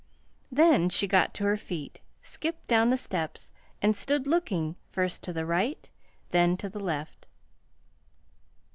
[0.51, 3.51] Then she got to her feet, skipped down the steps,
[3.83, 5.87] and stood looking, first to the right,
[6.31, 7.27] then to the left.